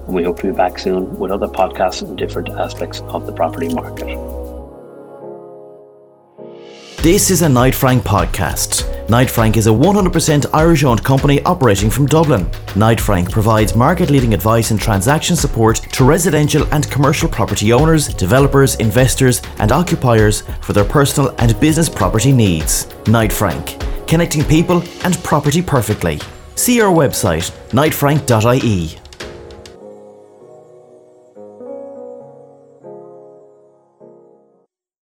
And 0.07 0.15
we 0.15 0.25
hope 0.25 0.41
to 0.41 0.47
be 0.47 0.53
back 0.53 0.79
soon 0.79 1.19
with 1.19 1.31
other 1.31 1.49
podcasts 1.49 2.03
on 2.03 2.17
different 2.17 2.49
aspects 2.49 3.01
of 3.03 3.27
the 3.27 3.33
property 3.33 3.69
market. 3.69 4.17
This 7.03 7.31
is 7.31 7.43
a 7.43 7.49
Knight 7.49 7.75
Frank 7.75 8.03
podcast. 8.03 8.93
Knight 9.09 9.31
Frank 9.31 9.57
is 9.57 9.69
a 9.69 9.71
100% 9.71 10.47
Irish 10.53 10.83
owned 10.83 11.05
company 11.05 11.41
operating 11.43 11.89
from 11.89 12.07
Dublin. 12.07 12.51
Knight 12.75 13.01
Frank 13.01 13.31
provides 13.31 13.77
market 13.77 14.11
leading 14.11 14.35
advice 14.35 14.73
and 14.73 14.81
transaction 14.81 15.37
support 15.37 15.77
to 15.93 16.05
residential 16.05 16.67
and 16.73 16.91
commercial 16.91 17.29
property 17.29 17.73
owners, 17.73 18.09
developers, 18.09 18.75
investors, 18.77 19.41
and 19.59 19.71
occupiers 19.71 20.41
for 20.63 20.73
their 20.73 20.85
personal 20.85 21.33
and 21.39 21.59
business 21.61 21.89
property 21.89 22.33
needs. 22.33 22.89
Knight 23.07 23.33
Frank 23.33 23.86
connecting 24.07 24.45
people 24.45 24.83
and 25.05 25.23
property 25.23 25.63
perfectly. 25.63 26.21
See 26.55 26.81
our 26.81 26.93
website, 26.93 27.51
knightfrank.ie. 27.71 29.06